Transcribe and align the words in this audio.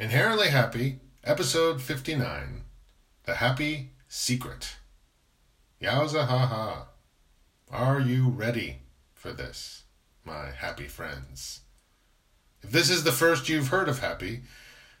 Inherently 0.00 0.50
Happy, 0.50 1.00
Episode 1.24 1.82
59 1.82 2.62
The 3.24 3.34
Happy 3.34 3.94
Secret. 4.06 4.76
Yowza 5.82 6.24
ha 6.24 6.46
ha. 6.46 6.86
Are 7.72 7.98
you 7.98 8.28
ready 8.28 8.82
for 9.12 9.32
this, 9.32 9.82
my 10.24 10.52
happy 10.56 10.86
friends? 10.86 11.62
If 12.62 12.70
this 12.70 12.90
is 12.90 13.02
the 13.02 13.10
first 13.10 13.48
you've 13.48 13.70
heard 13.70 13.88
of 13.88 13.98
Happy, 13.98 14.42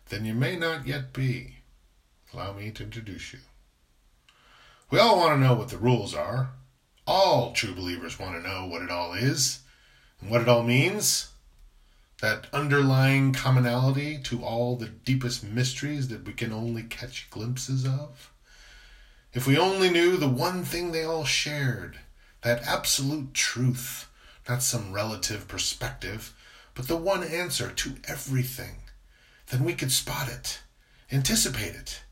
then 0.08 0.24
you 0.24 0.34
may 0.34 0.56
not 0.56 0.84
yet 0.84 1.12
be. 1.12 1.58
Allow 2.34 2.54
me 2.54 2.72
to 2.72 2.82
introduce 2.82 3.32
you. 3.32 3.38
We 4.90 4.98
all 4.98 5.16
want 5.16 5.36
to 5.36 5.46
know 5.46 5.54
what 5.54 5.68
the 5.68 5.78
rules 5.78 6.12
are. 6.12 6.50
All 7.06 7.52
true 7.52 7.72
believers 7.72 8.18
want 8.18 8.34
to 8.34 8.48
know 8.48 8.66
what 8.66 8.82
it 8.82 8.90
all 8.90 9.12
is 9.12 9.60
and 10.20 10.28
what 10.28 10.40
it 10.40 10.48
all 10.48 10.64
means 10.64 11.28
that 12.20 12.46
underlying 12.52 13.32
commonality 13.32 14.18
to 14.24 14.42
all 14.42 14.76
the 14.76 14.88
deepest 14.88 15.44
mysteries 15.44 16.08
that 16.08 16.26
we 16.26 16.32
can 16.32 16.52
only 16.52 16.82
catch 16.82 17.30
glimpses 17.30 17.86
of? 17.86 18.32
If 19.32 19.46
we 19.46 19.56
only 19.58 19.90
knew 19.90 20.16
the 20.16 20.28
one 20.28 20.64
thing 20.64 20.90
they 20.90 21.04
all 21.04 21.24
shared, 21.24 21.98
that 22.42 22.62
absolute 22.66 23.34
truth, 23.34 24.08
not 24.48 24.62
some 24.62 24.92
relative 24.92 25.46
perspective, 25.46 26.34
but 26.74 26.88
the 26.88 26.96
one 26.96 27.22
answer 27.22 27.70
to 27.70 27.96
everything, 28.06 28.76
then 29.48 29.64
we 29.64 29.74
could 29.74 29.92
spot 29.92 30.28
it, 30.28 30.60
anticipate 31.12 31.74
it, 31.74 32.02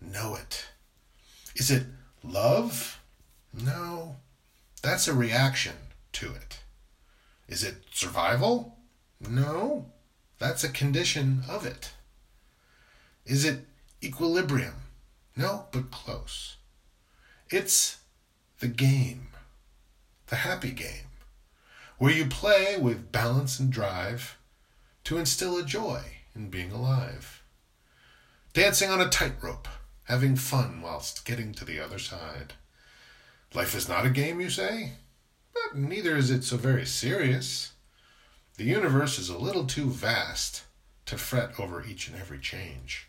know 0.00 0.34
it. 0.34 0.66
Is 1.54 1.70
it 1.70 1.86
love? 2.24 3.00
No, 3.52 4.16
that's 4.82 5.06
a 5.06 5.14
reaction 5.14 5.74
to 6.12 6.32
it. 6.32 6.60
Is 7.48 7.62
it 7.62 7.76
survival? 7.92 8.78
No, 9.28 9.86
that's 10.38 10.64
a 10.64 10.68
condition 10.68 11.42
of 11.48 11.64
it. 11.64 11.92
Is 13.24 13.44
it 13.44 13.66
equilibrium? 14.02 14.74
No, 15.36 15.66
but 15.72 15.90
close. 15.90 16.56
It's 17.50 17.98
the 18.58 18.68
game, 18.68 19.28
the 20.26 20.36
happy 20.36 20.72
game, 20.72 21.10
where 21.98 22.12
you 22.12 22.26
play 22.26 22.76
with 22.76 23.12
balance 23.12 23.58
and 23.58 23.70
drive 23.70 24.38
to 25.04 25.18
instill 25.18 25.56
a 25.56 25.64
joy 25.64 26.02
in 26.34 26.50
being 26.50 26.72
alive. 26.72 27.42
Dancing 28.52 28.90
on 28.90 29.00
a 29.00 29.08
tightrope, 29.08 29.68
having 30.04 30.36
fun 30.36 30.82
whilst 30.82 31.24
getting 31.24 31.52
to 31.52 31.64
the 31.64 31.80
other 31.80 31.98
side. 31.98 32.54
Life 33.54 33.74
is 33.74 33.88
not 33.88 34.06
a 34.06 34.10
game, 34.10 34.40
you 34.40 34.50
say? 34.50 34.92
But 35.54 35.76
neither 35.76 36.16
is 36.16 36.30
it 36.30 36.44
so 36.44 36.56
very 36.56 36.86
serious. 36.86 37.72
The 38.56 38.64
universe 38.64 39.18
is 39.18 39.30
a 39.30 39.38
little 39.38 39.66
too 39.66 39.88
vast 39.88 40.64
to 41.06 41.16
fret 41.16 41.58
over 41.58 41.84
each 41.84 42.08
and 42.08 42.16
every 42.16 42.38
change. 42.38 43.08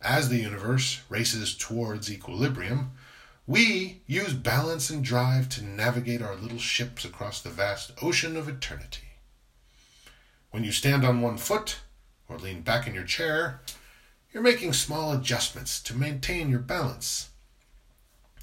As 0.00 0.28
the 0.28 0.38
universe 0.38 1.00
races 1.08 1.56
towards 1.56 2.10
equilibrium, 2.10 2.92
we 3.46 4.02
use 4.06 4.32
balance 4.32 4.90
and 4.90 5.04
drive 5.04 5.48
to 5.50 5.64
navigate 5.64 6.22
our 6.22 6.36
little 6.36 6.58
ships 6.58 7.04
across 7.04 7.40
the 7.40 7.50
vast 7.50 7.92
ocean 8.00 8.36
of 8.36 8.48
eternity. 8.48 9.08
When 10.52 10.62
you 10.62 10.70
stand 10.70 11.04
on 11.04 11.20
one 11.20 11.36
foot 11.36 11.80
or 12.28 12.38
lean 12.38 12.62
back 12.62 12.86
in 12.86 12.94
your 12.94 13.04
chair, 13.04 13.60
you're 14.32 14.42
making 14.42 14.72
small 14.72 15.12
adjustments 15.12 15.82
to 15.82 15.96
maintain 15.96 16.48
your 16.48 16.60
balance. 16.60 17.30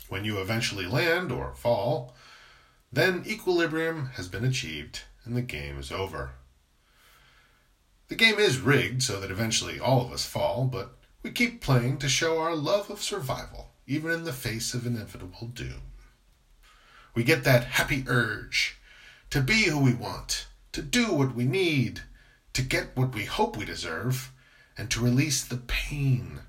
When 0.09 0.26
you 0.26 0.39
eventually 0.39 0.86
land 0.86 1.32
or 1.32 1.54
fall, 1.54 2.14
then 2.92 3.23
equilibrium 3.26 4.08
has 4.16 4.28
been 4.28 4.44
achieved 4.44 5.04
and 5.28 5.36
the 5.36 5.42
game 5.42 5.78
is 5.78 5.92
over. 5.92 6.31
The 8.08 8.16
game 8.16 8.39
is 8.39 8.59
rigged 8.59 9.03
so 9.03 9.20
that 9.20 9.30
eventually 9.31 9.80
all 9.80 10.02
of 10.02 10.11
us 10.14 10.25
fall, 10.25 10.64
but 10.66 10.97
we 11.22 11.31
keep 11.31 11.61
playing 11.61 11.97
to 11.97 12.09
show 12.09 12.39
our 12.39 12.56
love 12.56 12.89
of 12.89 13.03
survival, 13.03 13.72
even 13.86 14.11
in 14.11 14.23
the 14.23 14.31
face 14.31 14.73
of 14.73 14.86
inevitable 14.86 15.48
doom. 15.48 15.82
We 17.14 17.23
get 17.23 17.43
that 17.43 17.65
happy 17.65 18.05
urge 18.08 18.77
to 19.30 19.42
be 19.42 19.64
who 19.64 19.80
we 19.80 19.93
want, 19.93 20.48
to 20.71 20.82
do 20.82 21.11
what 21.11 21.36
we 21.36 21.44
need, 21.44 22.02
to 22.54 22.61
get 22.61 22.95
what 22.95 23.14
we 23.14 23.26
hope 23.26 23.58
we 23.58 23.65
deserve, 23.65 24.32
and 24.77 24.89
to 24.92 25.04
release 25.04 25.44
the 25.44 25.58
pain, 25.58 26.39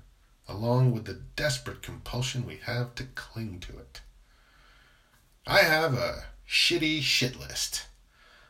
along 0.47 0.93
with 0.93 1.05
the 1.05 1.21
desperate 1.35 1.81
compulsion 1.81 2.45
we 2.45 2.59
have 2.63 2.95
to 2.95 3.03
cling 3.15 3.59
to 3.59 3.77
it. 3.77 3.99
I 5.45 5.59
have 5.59 5.93
a 5.93 6.25
shitty 6.47 7.01
shit 7.01 7.37
list 7.37 7.88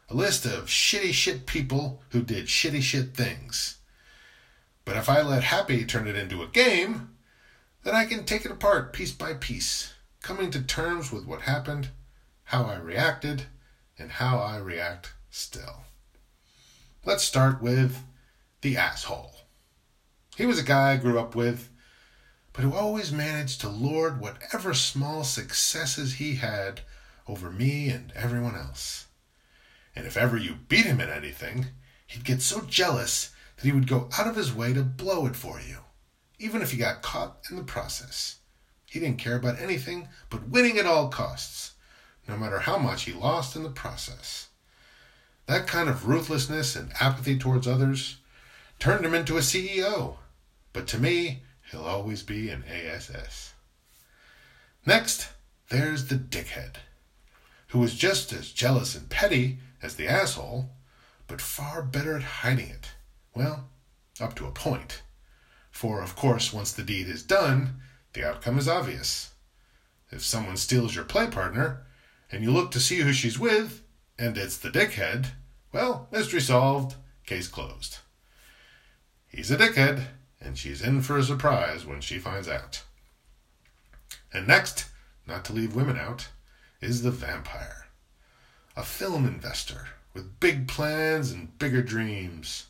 a 0.10 0.16
list 0.16 0.46
of 0.46 0.66
shitty 0.66 1.14
shit 1.14 1.46
people 1.46 2.02
who 2.10 2.24
did 2.24 2.48
shitty 2.48 2.82
shit 2.82 3.14
things. 3.16 3.78
But 4.84 4.98
if 4.98 5.08
I 5.08 5.22
let 5.22 5.44
Happy 5.44 5.86
turn 5.86 6.08
it 6.08 6.16
into 6.16 6.42
a 6.42 6.48
game, 6.48 7.12
then 7.84 7.94
I 7.94 8.06
can 8.06 8.26
take 8.26 8.44
it 8.44 8.52
apart 8.52 8.92
piece 8.92 9.12
by 9.12 9.36
piece, 9.36 9.94
coming 10.22 10.50
to 10.52 10.64
terms 10.64 11.12
with 11.12 11.28
what 11.28 11.42
happened, 11.42 11.90
how 12.46 12.64
I 12.64 12.78
reacted, 12.78 13.44
and 14.00 14.14
how 14.14 14.40
I 14.40 14.58
react 14.58 15.14
still. 15.30 15.84
Let's 17.06 17.24
start 17.24 17.62
with 17.62 18.04
the 18.62 18.78
asshole. 18.78 19.36
He 20.38 20.48
was 20.48 20.58
a 20.58 20.64
guy 20.64 20.94
I 20.94 20.98
grew 20.98 21.20
up 21.20 21.36
with, 21.36 21.70
but 22.52 22.64
who 22.64 22.74
always 22.74 23.12
managed 23.12 23.62
to 23.62 23.70
lord 23.70 24.20
whatever 24.20 24.74
small 24.74 25.24
successes 25.24 26.16
he 26.16 26.36
had 26.36 26.82
over 27.28 27.52
me 27.52 27.90
and 27.90 28.12
everyone 28.16 28.56
else 28.56 29.06
and 30.00 30.08
if 30.08 30.16
ever 30.16 30.38
you 30.38 30.56
beat 30.70 30.86
him 30.86 31.02
at 31.02 31.10
anything, 31.10 31.66
he'd 32.08 32.24
get 32.24 32.42
so 32.42 32.62
jealous 32.62 33.32
that 33.58 33.66
he 33.66 33.74
would 33.74 33.86
go 33.86 34.08
out 34.18 34.28
of 34.28 34.38
his 34.38 34.54
way 34.54 34.72
to 34.72 34.82
blow 34.82 35.26
it 35.26 35.36
for 35.36 35.60
you, 35.60 35.80
even 36.40 36.62
if 36.62 36.72
he 36.72 36.78
got 36.78 37.02
caught 37.02 37.40
in 37.50 37.58
the 37.58 37.64
process. 37.64 38.38
He 38.86 39.02
didn't 39.02 39.18
care 39.18 39.36
about 39.36 39.60
anything 39.60 40.08
but 40.30 40.48
winning 40.48 40.78
at 40.78 40.86
all 40.86 41.10
costs, 41.10 41.74
no 42.30 42.38
matter 42.38 42.60
how 42.60 42.78
much 42.78 43.04
he 43.04 43.12
lost 43.12 43.58
in 43.58 43.64
the 43.64 43.70
process. 43.70 44.48
That 45.48 45.68
kind 45.68 45.90
of 45.90 46.08
ruthlessness 46.08 46.78
and 46.78 46.94
apathy 47.02 47.38
towards 47.38 47.68
others 47.68 48.20
turned 48.80 49.06
him 49.06 49.14
into 49.14 49.36
a 49.36 49.42
CEO, 49.42 50.16
but 50.72 50.88
to 50.88 50.98
me, 50.98 51.44
he'll 51.70 51.84
always 51.84 52.24
be 52.24 52.50
an 52.50 52.64
ASS. 52.64 53.54
Next, 54.86 55.28
there's 55.68 56.06
the 56.06 56.16
dickhead, 56.16 56.76
who 57.68 57.80
was 57.80 57.96
just 57.96 58.32
as 58.32 58.54
jealous 58.54 58.96
and 58.96 59.10
petty 59.10 59.60
as 59.82 59.96
the 59.96 60.08
asshole, 60.08 60.70
but 61.28 61.42
far 61.42 61.82
better 61.82 62.16
at 62.16 62.24
hiding 62.24 62.70
it. 62.70 62.92
Well, 63.34 63.70
up 64.20 64.36
to 64.36 64.48
a 64.48 64.52
point. 64.52 65.02
For, 65.72 66.02
of 66.02 66.16
course, 66.16 66.52
once 66.52 66.72
the 66.72 66.84
deed 66.84 67.08
is 67.08 67.24
done, 67.24 67.82
the 68.14 68.28
outcome 68.28 68.58
is 68.58 68.68
obvious. 68.68 69.32
If 70.12 70.24
someone 70.24 70.58
steals 70.58 70.96
your 70.96 71.06
play 71.06 71.28
partner, 71.28 71.86
and 72.32 72.44
you 72.44 72.52
look 72.52 72.72
to 72.72 72.80
see 72.80 73.00
who 73.00 73.14
she's 73.14 73.40
with, 73.40 73.84
and 74.18 74.38
it's 74.38 74.58
the 74.58 74.70
dickhead, 74.70 75.28
well, 75.72 76.08
mystery 76.12 76.42
solved, 76.42 76.96
case 77.26 77.48
closed. 77.48 78.00
He's 79.28 79.52
a 79.52 79.58
dickhead, 79.58 80.06
and 80.42 80.58
she's 80.58 80.82
in 80.82 81.02
for 81.02 81.18
a 81.18 81.24
surprise 81.24 81.86
when 81.86 82.02
she 82.02 82.18
finds 82.18 82.48
out. 82.48 82.84
And 84.34 84.48
next, 84.48 84.86
not 85.28 85.46
to 85.46 85.54
leave 85.54 85.76
women 85.76 85.98
out, 85.98 86.30
is 86.82 87.04
the 87.04 87.12
vampire 87.12 87.89
a 88.76 88.84
film 88.84 89.26
investor 89.26 89.88
with 90.14 90.40
big 90.40 90.68
plans 90.68 91.32
and 91.32 91.58
bigger 91.60 91.82
dreams, 91.82 92.68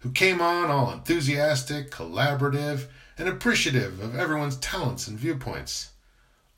who 0.00 0.10
came 0.10 0.40
on 0.40 0.70
all 0.70 0.92
enthusiastic, 0.92 1.90
collaborative, 1.90 2.86
and 3.16 3.28
appreciative 3.28 4.00
of 4.00 4.16
everyone's 4.16 4.56
talents 4.56 5.06
and 5.06 5.18
viewpoints, 5.18 5.90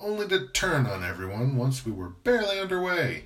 only 0.01 0.27
to 0.29 0.49
turn 0.49 0.87
on 0.87 1.05
everyone 1.05 1.57
once 1.57 1.85
we 1.85 1.93
were 1.93 2.09
barely 2.09 2.59
underway. 2.59 3.25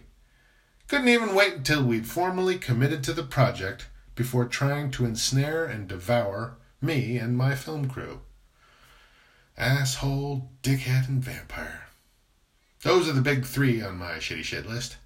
Couldn't 0.88 1.08
even 1.08 1.34
wait 1.34 1.54
until 1.54 1.84
we'd 1.84 2.06
formally 2.06 2.58
committed 2.58 3.04
to 3.04 3.12
the 3.12 3.22
project 3.22 3.88
before 4.14 4.44
trying 4.46 4.90
to 4.90 5.04
ensnare 5.04 5.64
and 5.64 5.88
devour 5.88 6.56
me 6.80 7.16
and 7.16 7.36
my 7.36 7.54
film 7.54 7.88
crew. 7.88 8.20
Asshole, 9.56 10.50
dickhead, 10.62 11.08
and 11.08 11.22
vampire. 11.22 11.88
Those 12.82 13.08
are 13.08 13.12
the 13.12 13.20
big 13.20 13.44
three 13.44 13.82
on 13.82 13.98
my 13.98 14.14
shitty 14.14 14.42
shit 14.42 14.66
list 14.66 14.96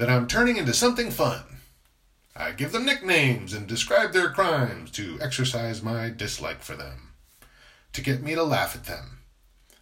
that 0.00 0.08
I'm 0.08 0.26
turning 0.26 0.56
into 0.56 0.72
something 0.72 1.10
fun. 1.10 1.42
I 2.34 2.52
give 2.52 2.72
them 2.72 2.86
nicknames 2.86 3.52
and 3.52 3.66
describe 3.66 4.14
their 4.14 4.30
crimes 4.30 4.90
to 4.92 5.18
exercise 5.20 5.82
my 5.82 6.08
dislike 6.08 6.62
for 6.62 6.74
them, 6.74 7.10
to 7.92 8.00
get 8.00 8.22
me 8.22 8.34
to 8.34 8.42
laugh 8.42 8.74
at 8.74 8.86
them, 8.86 9.18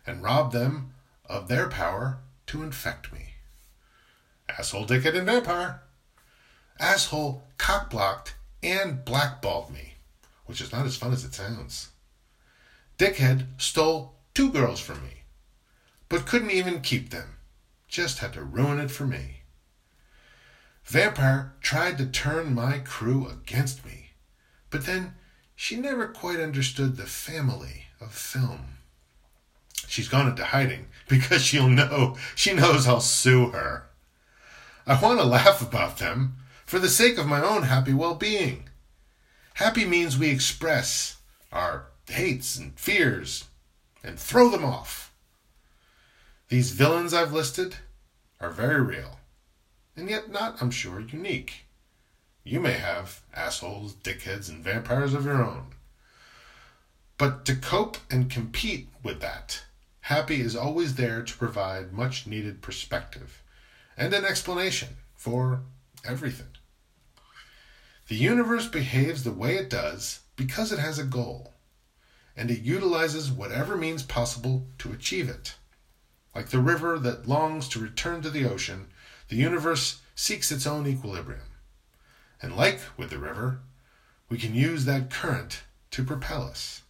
and 0.04 0.20
rob 0.20 0.50
them 0.50 0.92
of 1.26 1.46
their 1.46 1.68
power 1.68 2.18
to 2.48 2.64
infect 2.64 3.12
me. 3.12 3.34
Asshole, 4.48 4.86
dickhead, 4.86 5.16
and 5.16 5.26
vampire. 5.26 5.82
Asshole 6.80 7.44
cockblocked 7.56 8.32
and 8.60 9.04
blackballed 9.04 9.72
me, 9.72 9.94
which 10.46 10.60
is 10.60 10.72
not 10.72 10.84
as 10.84 10.96
fun 10.96 11.12
as 11.12 11.24
it 11.24 11.34
sounds. 11.34 11.90
Dickhead 12.98 13.46
stole 13.56 14.16
two 14.34 14.50
girls 14.50 14.80
from 14.80 15.00
me, 15.04 15.22
but 16.08 16.26
couldn't 16.26 16.50
even 16.50 16.80
keep 16.80 17.10
them, 17.10 17.36
just 17.86 18.18
had 18.18 18.32
to 18.32 18.42
ruin 18.42 18.80
it 18.80 18.90
for 18.90 19.06
me. 19.06 19.37
Vampire 20.88 21.52
tried 21.60 21.98
to 21.98 22.06
turn 22.06 22.54
my 22.54 22.78
crew 22.78 23.28
against 23.28 23.84
me, 23.84 24.12
but 24.70 24.86
then 24.86 25.12
she 25.54 25.76
never 25.76 26.08
quite 26.08 26.40
understood 26.40 26.96
the 26.96 27.04
family 27.04 27.84
of 28.00 28.10
film. 28.10 28.78
She's 29.86 30.08
gone 30.08 30.28
into 30.28 30.46
hiding 30.46 30.86
because 31.08 31.42
she'll 31.42 31.68
know 31.68 32.16
she 32.34 32.54
knows 32.54 32.86
I'll 32.88 33.02
sue 33.02 33.50
her. 33.50 33.84
I 34.86 34.98
want 34.98 35.20
to 35.20 35.26
laugh 35.26 35.60
about 35.60 35.98
them 35.98 36.36
for 36.64 36.78
the 36.78 36.88
sake 36.88 37.18
of 37.18 37.26
my 37.26 37.42
own 37.42 37.64
happy 37.64 37.92
well 37.92 38.14
being. 38.14 38.70
Happy 39.54 39.84
means 39.84 40.16
we 40.16 40.30
express 40.30 41.18
our 41.52 41.88
hates 42.08 42.56
and 42.56 42.78
fears 42.80 43.44
and 44.02 44.18
throw 44.18 44.48
them 44.48 44.64
off. 44.64 45.12
These 46.48 46.70
villains 46.70 47.12
I've 47.12 47.34
listed 47.34 47.76
are 48.40 48.50
very 48.50 48.80
real, 48.80 49.17
and 49.98 50.08
yet 50.08 50.30
not, 50.30 50.62
I'm 50.62 50.70
sure, 50.70 51.00
unique. 51.00 51.66
You 52.44 52.60
may 52.60 52.72
have 52.72 53.20
assholes, 53.34 53.94
dickheads, 53.94 54.48
and 54.48 54.64
vampires 54.64 55.12
of 55.12 55.24
your 55.24 55.44
own. 55.44 55.66
But 57.18 57.44
to 57.46 57.56
cope 57.56 57.98
and 58.10 58.30
compete 58.30 58.88
with 59.02 59.20
that, 59.20 59.62
Happy 60.08 60.40
is 60.40 60.56
always 60.56 60.94
there 60.94 61.22
to 61.22 61.36
provide 61.36 61.92
much 61.92 62.26
needed 62.26 62.62
perspective 62.62 63.42
and 63.94 64.14
an 64.14 64.24
explanation 64.24 64.88
for 65.14 65.60
everything. 66.02 66.46
The 68.06 68.14
universe 68.14 68.66
behaves 68.66 69.22
the 69.22 69.34
way 69.34 69.56
it 69.56 69.68
does 69.68 70.20
because 70.34 70.72
it 70.72 70.78
has 70.78 70.98
a 70.98 71.04
goal, 71.04 71.52
and 72.34 72.50
it 72.50 72.60
utilizes 72.60 73.30
whatever 73.30 73.76
means 73.76 74.02
possible 74.02 74.66
to 74.78 74.92
achieve 74.92 75.28
it. 75.28 75.56
Like 76.38 76.50
the 76.50 76.60
river 76.60 77.00
that 77.00 77.26
longs 77.26 77.66
to 77.70 77.80
return 77.80 78.22
to 78.22 78.30
the 78.30 78.48
ocean, 78.48 78.86
the 79.26 79.34
universe 79.34 80.02
seeks 80.14 80.52
its 80.52 80.68
own 80.68 80.86
equilibrium. 80.86 81.50
And 82.40 82.54
like 82.54 82.78
with 82.96 83.10
the 83.10 83.18
river, 83.18 83.58
we 84.28 84.38
can 84.38 84.54
use 84.54 84.84
that 84.84 85.10
current 85.10 85.64
to 85.90 86.04
propel 86.04 86.44
us. 86.44 86.82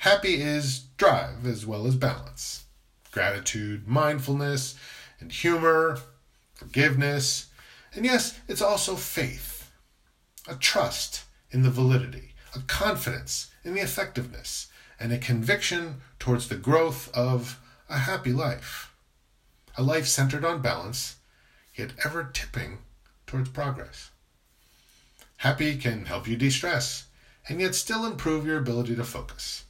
Happy 0.00 0.34
is 0.34 0.80
drive 0.98 1.46
as 1.46 1.64
well 1.64 1.86
as 1.86 1.96
balance, 1.96 2.66
gratitude, 3.10 3.88
mindfulness, 3.88 4.78
and 5.18 5.32
humor, 5.32 5.96
forgiveness, 6.52 7.46
and 7.94 8.04
yes, 8.04 8.38
it's 8.46 8.60
also 8.60 8.96
faith, 8.96 9.72
a 10.46 10.56
trust 10.56 11.24
in 11.50 11.62
the 11.62 11.70
validity, 11.70 12.34
a 12.54 12.58
confidence 12.66 13.50
in 13.64 13.72
the 13.72 13.80
effectiveness, 13.80 14.66
and 15.00 15.10
a 15.10 15.16
conviction 15.16 16.02
towards 16.18 16.50
the 16.50 16.56
growth 16.56 17.10
of 17.16 17.58
a 17.94 17.98
happy 17.98 18.32
life. 18.32 18.92
A 19.76 19.82
life 19.82 20.08
centered 20.08 20.44
on 20.44 20.60
balance, 20.60 21.16
yet 21.76 21.92
ever 22.04 22.24
tipping 22.24 22.78
towards 23.24 23.50
progress. 23.50 24.10
Happy 25.36 25.76
can 25.76 26.06
help 26.06 26.26
you 26.26 26.36
de 26.36 26.50
stress 26.50 27.06
and 27.48 27.60
yet 27.60 27.76
still 27.76 28.04
improve 28.04 28.44
your 28.44 28.58
ability 28.58 28.96
to 28.96 29.04
focus 29.04 29.64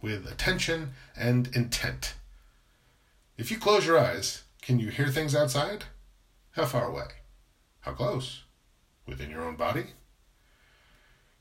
with 0.00 0.26
attention 0.26 0.92
and 1.16 1.54
intent. 1.54 2.14
If 3.36 3.50
you 3.50 3.58
close 3.58 3.84
your 3.84 3.98
eyes, 3.98 4.44
can 4.62 4.78
you 4.78 4.88
hear 4.88 5.08
things 5.08 5.34
outside? 5.34 5.84
How 6.52 6.64
far 6.64 6.86
away? 6.86 7.08
How 7.80 7.92
close? 7.92 8.42
Within 9.06 9.28
your 9.28 9.44
own 9.44 9.56
body? 9.56 9.86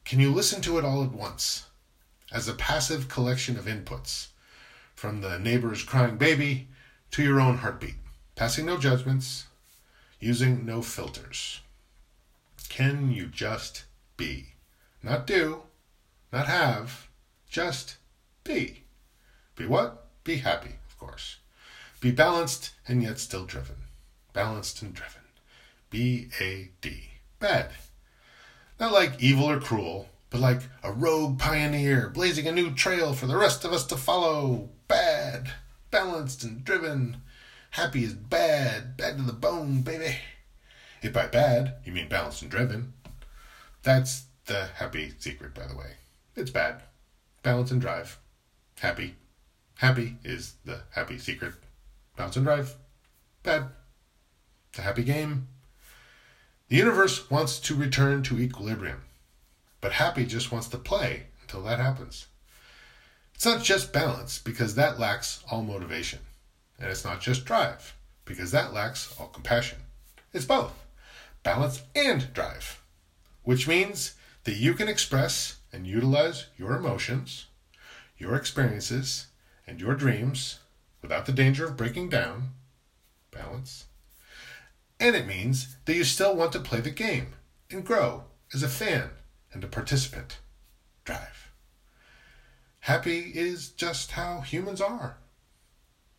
Can 0.03 0.19
you 0.19 0.33
listen 0.33 0.61
to 0.63 0.77
it 0.77 0.85
all 0.85 1.01
at 1.03 1.13
once, 1.13 1.67
as 2.31 2.47
a 2.49 2.53
passive 2.53 3.07
collection 3.07 3.57
of 3.57 3.65
inputs, 3.65 4.27
from 4.95 5.21
the 5.21 5.38
neighbor's 5.38 5.83
crying 5.83 6.18
baby 6.18 6.68
to 7.12 7.21
your 7.21 7.39
own 7.39 7.57
heartbeat, 7.57 7.95
passing 8.36 8.65
no 8.65 8.77
judgments, 8.77 9.45
using 10.19 10.65
no 10.65 10.81
filters? 10.81 11.62
Can 12.69 13.12
you 13.12 13.27
just 13.27 13.86
be? 14.18 14.53
Not 15.03 15.27
do, 15.27 15.63
not 16.33 16.47
have, 16.47 17.07
just 17.47 17.97
be. 18.44 18.83
Be 19.56 19.65
what? 19.65 20.07
Be 20.24 20.38
happy, 20.38 20.75
of 20.89 20.97
course. 20.97 21.38
Be 22.01 22.12
balanced 22.12 22.71
and 22.88 23.01
yet 23.01 23.19
still 23.19 23.45
driven. 23.45 23.75
Balanced 24.33 24.81
and 24.81 24.94
driven. 24.94 25.21
B 25.89 26.30
A 26.42 26.71
D. 26.81 27.09
Bad. 27.39 27.71
Not 28.80 28.92
like 28.92 29.21
evil 29.21 29.50
or 29.50 29.59
cruel, 29.59 30.09
but 30.30 30.42
like 30.42 30.62
a 30.83 30.92
rogue 30.92 31.39
pioneer 31.39 32.09
blazing 32.09 32.47
a 32.47 32.51
new 32.51 32.74
trail 32.74 33.13
for 33.13 33.27
the 33.27 33.38
rest 33.38 33.63
of 33.63 33.71
us 33.71 33.86
to 33.86 33.95
follow. 33.95 34.69
Bad. 35.25 35.54
Balanced 35.89 36.44
and 36.44 36.63
driven. 36.63 37.18
Happy 37.72 38.04
is 38.04 38.13
bad. 38.13 38.95
Bad 38.95 39.18
to 39.18 39.24
the 39.24 39.33
bone, 39.33 39.81
baby. 39.81 40.18
If 41.01 41.13
by 41.13 41.25
bad 41.25 41.77
you 41.83 41.94
mean 41.94 42.07
balanced 42.07 42.44
and 42.44 42.51
driven, 42.51 42.94
that's 43.81 44.25
the 44.45 44.66
happy 44.75 45.13
secret, 45.18 45.56
by 45.56 45.66
the 45.66 45.75
way. 45.75 45.94
It's 46.36 46.51
bad. 46.51 46.83
Balance 47.42 47.72
and 47.72 47.81
drive. 47.81 48.19
Happy. 48.80 49.16
Happy 49.77 50.18
is 50.24 50.57
the 50.63 50.81
happy 50.92 51.18
secret. 51.18 51.56
Bounce 52.16 52.36
and 52.36 52.45
drive. 52.45 52.75
Bad. 53.42 53.69
It's 54.69 54.78
a 54.78 54.83
happy 54.83 55.04
game. 55.04 55.48
The 56.68 56.75
universe 56.75 57.31
wants 57.31 57.60
to 57.62 57.74
return 57.74 58.21
to 58.24 58.39
equilibrium, 58.39 59.01
but 59.81 59.94
happy 59.94 60.28
just 60.28 60.51
wants 60.51 60.68
to 60.68 60.78
play 60.78 61.24
until 61.42 61.63
that 61.63 61.80
happens. 61.80 62.28
It's 63.35 63.45
not 63.45 63.63
just 63.63 63.93
balance, 63.93 64.39
because 64.39 64.75
that 64.75 64.99
lacks 64.99 65.43
all 65.51 65.61
motivation. 65.61 66.19
And 66.79 66.89
it's 66.89 67.05
not 67.05 67.21
just 67.21 67.45
drive, 67.45 67.95
because 68.25 68.51
that 68.51 68.73
lacks 68.73 69.13
all 69.19 69.27
compassion. 69.27 69.79
It's 70.33 70.45
both 70.45 70.73
balance 71.43 71.83
and 71.95 72.33
drive, 72.33 72.81
which 73.43 73.67
means 73.67 74.15
that 74.45 74.55
you 74.55 74.73
can 74.73 74.87
express 74.87 75.57
and 75.71 75.85
utilize 75.85 76.47
your 76.57 76.75
emotions 76.75 77.45
your 78.17 78.35
experiences 78.35 79.27
and 79.67 79.81
your 79.81 79.95
dreams 79.95 80.59
without 81.01 81.25
the 81.25 81.31
danger 81.31 81.65
of 81.65 81.77
breaking 81.77 82.09
down, 82.09 82.51
balance. 83.31 83.85
And 84.99 85.15
it 85.15 85.27
means 85.27 85.75
that 85.85 85.95
you 85.95 86.03
still 86.03 86.35
want 86.35 86.53
to 86.53 86.59
play 86.59 86.79
the 86.79 86.89
game 86.89 87.33
and 87.69 87.85
grow 87.85 88.23
as 88.53 88.63
a 88.63 88.69
fan 88.69 89.09
and 89.51 89.63
a 89.63 89.67
participant. 89.67 90.39
Drive. 91.03 91.44
Happy 92.85 93.31
is 93.33 93.69
just 93.69 94.11
how 94.11 94.41
humans 94.41 94.79
are. 94.79 95.17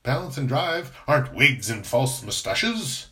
Balance 0.03 0.37
and 0.37 0.49
drive 0.49 0.91
aren't 1.07 1.33
wigs 1.33 1.71
and 1.71 1.87
false 1.87 2.25
mustaches, 2.25 3.07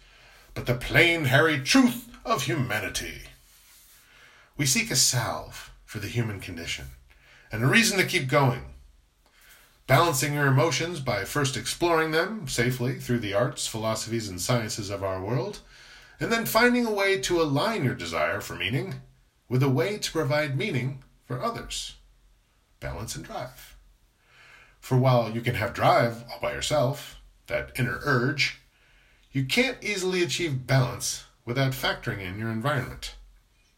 but 0.54 0.66
the 0.66 0.74
plain, 0.74 1.26
hairy 1.26 1.60
truth 1.60 2.08
of 2.24 2.42
humanity. 2.42 3.22
We 4.56 4.66
seek 4.66 4.90
a 4.90 4.96
salve 4.96 5.70
for 5.84 6.00
the 6.00 6.08
human 6.08 6.40
condition 6.40 6.86
and 7.52 7.62
a 7.62 7.68
reason 7.68 7.96
to 7.98 8.04
keep 8.04 8.26
going 8.26 8.74
balancing 9.86 10.34
your 10.34 10.48
emotions 10.48 10.98
by 10.98 11.24
first 11.24 11.56
exploring 11.56 12.10
them 12.10 12.48
safely 12.48 12.98
through 12.98 13.20
the 13.20 13.34
arts, 13.34 13.68
philosophies, 13.68 14.28
and 14.28 14.40
sciences 14.40 14.90
of 14.90 15.04
our 15.04 15.22
world, 15.22 15.60
and 16.18 16.32
then 16.32 16.44
finding 16.44 16.86
a 16.86 16.90
way 16.90 17.20
to 17.20 17.40
align 17.40 17.84
your 17.84 17.94
desire 17.94 18.40
for 18.40 18.56
meaning 18.56 18.94
with 19.48 19.62
a 19.62 19.68
way 19.68 19.96
to 19.96 20.10
provide 20.10 20.58
meaning 20.58 21.04
for 21.24 21.40
others. 21.40 21.94
Balance 22.84 23.16
and 23.16 23.24
drive. 23.24 23.78
For 24.78 24.98
while 24.98 25.30
you 25.30 25.40
can 25.40 25.54
have 25.54 25.72
drive 25.72 26.22
all 26.30 26.38
by 26.38 26.52
yourself, 26.52 27.18
that 27.46 27.70
inner 27.78 27.98
urge, 28.02 28.60
you 29.32 29.46
can't 29.46 29.82
easily 29.82 30.22
achieve 30.22 30.66
balance 30.66 31.24
without 31.46 31.72
factoring 31.72 32.20
in 32.20 32.38
your 32.38 32.50
environment. 32.50 33.14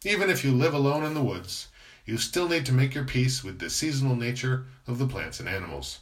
Even 0.05 0.29
if 0.29 0.45
you 0.45 0.51
live 0.51 0.75
alone 0.75 1.05
in 1.05 1.15
the 1.15 1.23
woods, 1.23 1.69
you 2.05 2.19
still 2.19 2.49
need 2.49 2.67
to 2.67 2.73
make 2.73 2.97
your 2.97 3.05
peace 3.05 3.45
with 3.45 3.61
the 3.61 3.71
seasonal 3.71 4.17
nature 4.17 4.65
of 4.89 4.99
the 4.99 5.07
plants 5.07 5.39
and 5.39 5.49
animals. 5.49 6.01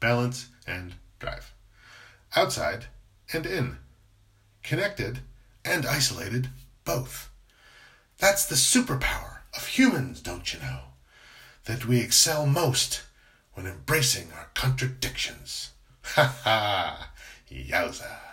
Balance 0.00 0.48
and 0.66 0.94
drive. 1.20 1.54
Outside 2.34 2.86
and 3.32 3.46
in. 3.46 3.76
Connected 4.64 5.20
and 5.64 5.86
isolated, 5.86 6.48
both. 6.84 7.30
That's 8.18 8.44
the 8.44 8.56
superpower 8.56 9.42
of 9.54 9.66
humans, 9.66 10.20
don't 10.20 10.52
you 10.52 10.58
know? 10.58 10.80
That 11.64 11.86
we 11.86 12.00
excel 12.00 12.46
most 12.46 13.02
when 13.54 13.66
embracing 13.66 14.32
our 14.32 14.48
contradictions. 14.54 15.70
Ha 16.02 16.24
ha! 16.42 17.12
Yowza! 17.48 18.31